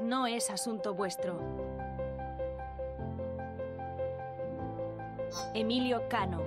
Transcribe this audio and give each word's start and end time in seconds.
no 0.00 0.26
es 0.26 0.50
asunto 0.50 0.94
vuestro. 0.94 1.38
Emilio 5.54 6.08
Cano. 6.08 6.42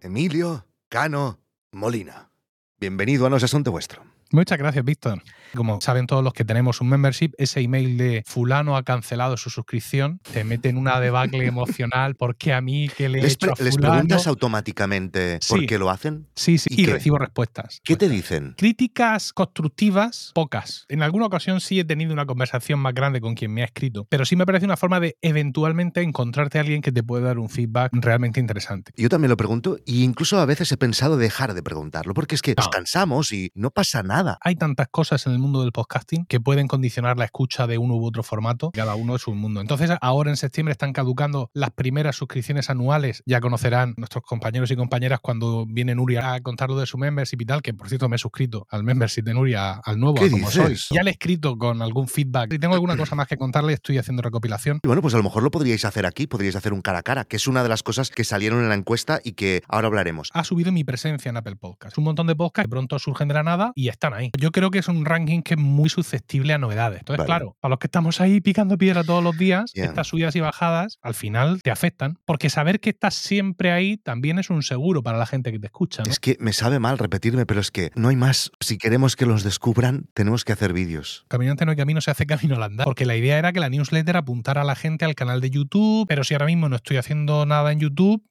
Emilio 0.00 0.66
Cano 0.88 1.38
Molina. 1.72 2.30
Bienvenido 2.78 3.26
a 3.26 3.30
No 3.30 3.36
es 3.36 3.44
Asunto 3.44 3.70
Vuestro. 3.70 4.02
Muchas 4.32 4.58
gracias, 4.58 4.84
Víctor. 4.84 5.22
Como 5.54 5.80
saben 5.82 6.06
todos 6.06 6.24
los 6.24 6.32
que 6.32 6.44
tenemos 6.46 6.80
un 6.80 6.88
membership, 6.88 7.32
ese 7.36 7.60
email 7.60 7.98
de 7.98 8.22
fulano 8.26 8.76
ha 8.78 8.82
cancelado 8.82 9.36
su 9.36 9.50
suscripción 9.50 10.18
te 10.32 10.44
mete 10.44 10.70
en 10.70 10.78
una 10.78 10.98
debacle 11.00 11.44
emocional 11.46 12.14
porque 12.14 12.54
a 12.54 12.60
mí 12.62 12.88
que 12.96 13.08
le 13.10 13.18
he 13.18 13.22
¿Les, 13.22 13.34
hecho 13.34 13.52
a 13.52 13.54
pre- 13.54 13.64
les 13.66 13.74
fulano? 13.74 13.92
preguntas 13.94 14.26
automáticamente 14.26 15.38
por 15.48 15.60
Sí. 15.60 15.66
qué 15.66 15.78
lo 15.78 15.90
hacen? 15.90 16.26
Sí, 16.34 16.56
sí, 16.58 16.68
¿Y 16.72 16.82
y, 16.82 16.86
recibo 16.86 17.18
respuestas. 17.18 17.80
¿Qué 17.84 17.96
te 17.96 18.08
dicen? 18.08 18.54
Críticas 18.56 19.32
constructivas, 19.32 20.32
pocas. 20.34 20.86
En 20.88 21.02
alguna 21.02 21.26
ocasión 21.26 21.60
sí 21.60 21.78
he 21.80 21.84
tenido 21.84 22.12
una 22.12 22.24
conversación 22.26 22.78
más 22.80 22.94
grande 22.94 23.20
con 23.20 23.34
quien 23.34 23.52
me 23.52 23.62
ha 23.62 23.66
escrito, 23.66 24.06
pero 24.08 24.24
sí 24.24 24.36
me 24.36 24.46
parece 24.46 24.64
una 24.64 24.76
forma 24.78 25.00
de 25.00 25.16
eventualmente 25.20 26.00
encontrarte 26.02 26.58
a 26.58 26.62
alguien 26.62 26.80
que 26.80 26.92
te 26.92 27.02
puede 27.02 27.24
dar 27.24 27.38
un 27.38 27.48
feedback 27.50 27.90
realmente 27.94 28.40
interesante. 28.40 28.92
Yo 28.96 29.08
también 29.08 29.28
lo 29.30 29.36
pregunto 29.36 29.76
e 29.86 29.92
incluso 30.02 30.38
a 30.40 30.46
veces 30.46 30.72
he 30.72 30.76
pensado 30.76 31.16
dejar 31.18 31.52
de 31.54 31.62
preguntarlo 31.62 32.14
porque 32.14 32.34
es 32.34 32.42
que 32.42 32.54
nos 32.56 32.66
No. 32.66 32.70
cansamos 32.70 33.32
y 33.32 33.50
no 33.54 33.70
pasa 33.70 34.02
nada. 34.02 34.21
Hay 34.40 34.56
tantas 34.56 34.88
cosas 34.90 35.26
en 35.26 35.32
el 35.32 35.38
mundo 35.38 35.62
del 35.62 35.72
podcasting 35.72 36.26
que 36.26 36.40
pueden 36.40 36.68
condicionar 36.68 37.16
la 37.18 37.24
escucha 37.24 37.66
de 37.66 37.78
uno 37.78 37.96
u 37.96 38.06
otro 38.06 38.22
formato. 38.22 38.70
Cada 38.72 38.94
uno 38.94 39.16
es 39.16 39.26
un 39.26 39.38
mundo. 39.38 39.60
Entonces, 39.60 39.90
ahora 40.00 40.30
en 40.30 40.36
septiembre 40.36 40.72
están 40.72 40.92
caducando 40.92 41.50
las 41.54 41.70
primeras 41.70 42.16
suscripciones 42.16 42.70
anuales. 42.70 43.22
Ya 43.26 43.40
conocerán 43.40 43.94
nuestros 43.96 44.24
compañeros 44.24 44.70
y 44.70 44.76
compañeras 44.76 45.20
cuando 45.20 45.66
viene 45.66 45.94
Nuria 45.94 46.34
a 46.34 46.40
contarlo 46.40 46.78
de 46.78 46.86
su 46.86 46.98
membership 46.98 47.38
y 47.40 47.46
tal, 47.46 47.62
que 47.62 47.74
por 47.74 47.88
cierto 47.88 48.08
me 48.08 48.16
he 48.16 48.18
suscrito 48.18 48.66
al 48.70 48.84
membership 48.84 49.22
de 49.22 49.34
Nuria, 49.34 49.80
al 49.84 49.98
nuevo, 49.98 50.16
¿Qué 50.16 50.26
a 50.26 50.30
como 50.30 50.50
soy. 50.50 50.70
dices? 50.70 50.88
Ya 50.90 51.02
le 51.02 51.10
he 51.10 51.12
escrito 51.12 51.56
con 51.58 51.82
algún 51.82 52.08
feedback. 52.08 52.50
Si 52.52 52.58
tengo 52.58 52.74
alguna 52.74 52.96
cosa 52.96 53.14
más 53.14 53.26
que 53.26 53.36
contarle, 53.36 53.72
estoy 53.72 53.98
haciendo 53.98 54.22
recopilación. 54.22 54.80
Y 54.82 54.86
bueno, 54.86 55.02
pues 55.02 55.14
a 55.14 55.16
lo 55.16 55.22
mejor 55.22 55.42
lo 55.42 55.50
podríais 55.50 55.84
hacer 55.84 56.06
aquí, 56.06 56.26
podríais 56.26 56.56
hacer 56.56 56.72
un 56.72 56.82
cara 56.82 56.98
a 56.98 57.02
cara, 57.02 57.24
que 57.24 57.36
es 57.36 57.46
una 57.46 57.62
de 57.62 57.68
las 57.68 57.82
cosas 57.82 58.10
que 58.10 58.24
salieron 58.24 58.60
en 58.62 58.68
la 58.68 58.74
encuesta 58.74 59.20
y 59.24 59.32
que 59.32 59.62
ahora 59.68 59.88
hablaremos. 59.88 60.30
ha 60.32 60.44
subido 60.44 60.72
mi 60.72 60.84
presencia 60.84 61.28
en 61.30 61.36
Apple 61.36 61.56
Podcast. 61.56 61.98
Un 61.98 62.04
montón 62.04 62.26
de 62.26 62.36
podcasts 62.36 62.66
que 62.66 62.70
pronto 62.70 62.98
surgen 62.98 63.28
de 63.28 63.34
la 63.34 63.42
nada 63.42 63.72
y 63.74 63.88
están 63.88 64.11
ahí. 64.14 64.30
Yo 64.38 64.52
creo 64.52 64.70
que 64.70 64.78
es 64.78 64.88
un 64.88 65.04
ranking 65.04 65.42
que 65.42 65.54
es 65.54 65.60
muy 65.60 65.88
susceptible 65.88 66.52
a 66.52 66.58
novedades. 66.58 67.00
Entonces, 67.00 67.18
Vale. 67.18 67.26
claro, 67.26 67.56
a 67.62 67.68
los 67.68 67.78
que 67.78 67.86
estamos 67.86 68.20
ahí 68.20 68.40
picando 68.40 68.78
piedra 68.78 69.04
todos 69.04 69.22
los 69.22 69.36
días, 69.36 69.72
estas 69.74 70.08
subidas 70.08 70.36
y 70.36 70.40
bajadas 70.40 70.98
al 71.02 71.14
final 71.14 71.62
te 71.62 71.70
afectan. 71.70 72.18
Porque 72.24 72.50
saber 72.50 72.80
que 72.80 72.90
estás 72.90 73.14
siempre 73.14 73.72
ahí 73.72 73.96
también 73.96 74.38
es 74.38 74.50
un 74.50 74.62
seguro 74.62 75.02
para 75.02 75.18
la 75.18 75.26
gente 75.26 75.52
que 75.52 75.58
te 75.58 75.66
escucha. 75.66 76.02
¿no? 76.04 76.10
Es 76.10 76.20
que 76.20 76.36
me 76.40 76.52
sabe 76.52 76.78
mal 76.78 76.98
repetirme, 76.98 77.46
pero 77.46 77.60
es 77.60 77.70
que 77.70 77.90
no 77.94 78.08
hay 78.08 78.16
más. 78.16 78.50
Si 78.60 78.78
queremos 78.78 79.16
que 79.16 79.26
los 79.26 79.42
descubran, 79.42 80.08
tenemos 80.14 80.44
que 80.44 80.52
hacer 80.52 80.72
vídeos. 80.72 81.24
Caminante 81.28 81.64
no 81.64 81.70
hay 81.70 81.76
camino, 81.76 82.00
se 82.00 82.10
hace 82.10 82.26
camino 82.26 82.56
al 82.56 82.62
andar. 82.62 82.84
Porque 82.84 83.06
la 83.06 83.16
idea 83.16 83.38
era 83.38 83.52
que 83.52 83.60
la 83.60 83.68
newsletter 83.68 84.16
apuntara 84.16 84.62
a 84.62 84.64
la 84.64 84.74
gente 84.74 85.04
al 85.04 85.14
canal 85.14 85.40
de 85.40 85.50
YouTube, 85.50 86.06
pero 86.08 86.24
si 86.24 86.34
ahora 86.34 86.46
mismo 86.46 86.68
no 86.68 86.76
estoy 86.76 86.96
haciendo 86.96 87.46
nada 87.46 87.72
en 87.72 87.80
YouTube, 87.80 88.22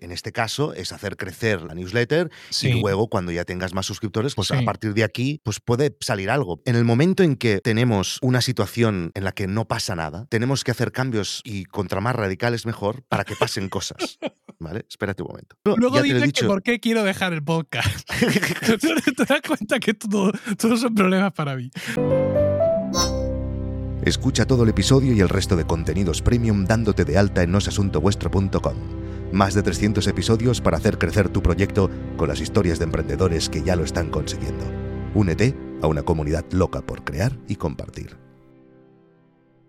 En 0.00 0.12
este 0.12 0.32
caso 0.32 0.72
es 0.74 0.92
hacer 0.92 1.16
crecer 1.16 1.62
la 1.62 1.74
newsletter 1.74 2.30
sí. 2.50 2.68
y 2.68 2.80
luego 2.80 3.08
cuando 3.08 3.32
ya 3.32 3.44
tengas 3.44 3.74
más 3.74 3.86
suscriptores, 3.86 4.34
pues 4.34 4.48
Sí. 4.48 4.54
a 4.54 4.62
partir 4.64 4.94
de 4.94 5.04
aquí 5.04 5.40
pues 5.44 5.60
puede 5.60 5.96
salir 6.00 6.30
algo. 6.30 6.60
En 6.64 6.76
el 6.76 6.84
momento 6.84 7.22
en 7.22 7.36
que 7.36 7.60
tenemos 7.60 8.18
una 8.22 8.40
situación 8.40 9.12
en 9.14 9.24
la 9.24 9.32
que 9.32 9.46
no 9.46 9.66
pasa 9.68 9.94
nada, 9.94 10.26
tenemos 10.30 10.64
que 10.64 10.70
hacer 10.70 10.92
cambios 10.92 11.40
y 11.44 11.64
contra 11.64 12.00
más 12.00 12.16
radicales 12.16 12.66
mejor 12.66 13.04
para 13.08 13.24
que 13.24 13.36
pasen 13.36 13.68
cosas. 13.68 14.18
¿Vale? 14.58 14.84
Espérate 14.90 15.22
un 15.22 15.28
momento. 15.28 15.56
No, 15.64 15.76
Luego 15.76 15.96
ya 15.96 16.02
te 16.02 16.14
dices 16.14 16.32
que 16.34 16.44
por 16.44 16.62
qué 16.62 16.80
quiero 16.80 17.02
dejar 17.02 17.32
el 17.32 17.42
podcast. 17.42 18.06
¿Te 18.20 19.24
das 19.26 19.40
cuenta 19.46 19.78
que 19.78 19.94
todo, 19.94 20.32
todos 20.58 20.80
son 20.80 20.94
problemas 20.94 21.32
para 21.32 21.56
mí? 21.56 21.70
Escucha 24.04 24.46
todo 24.46 24.64
el 24.64 24.70
episodio 24.70 25.12
y 25.12 25.20
el 25.20 25.28
resto 25.28 25.56
de 25.56 25.66
contenidos 25.66 26.22
premium 26.22 26.64
dándote 26.64 27.04
de 27.04 27.18
alta 27.18 27.42
en 27.42 27.52
nosasuntovuestro.com. 27.52 28.74
Más 29.32 29.54
de 29.54 29.62
300 29.62 30.06
episodios 30.08 30.60
para 30.60 30.76
hacer 30.76 30.98
crecer 30.98 31.28
tu 31.28 31.42
proyecto 31.42 31.88
con 32.16 32.28
las 32.28 32.40
historias 32.40 32.78
de 32.78 32.86
emprendedores 32.86 33.48
que 33.48 33.62
ya 33.62 33.76
lo 33.76 33.84
están 33.84 34.10
consiguiendo. 34.10 34.64
Únete 35.14 35.54
a 35.82 35.86
una 35.86 36.02
comunidad 36.02 36.44
loca 36.50 36.82
por 36.82 37.04
crear 37.04 37.38
y 37.46 37.56
compartir. 37.56 38.29